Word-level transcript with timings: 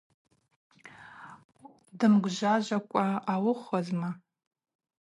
Дымгвжважвакӏва 1.99 3.05
ауыхуазма. 3.33 4.09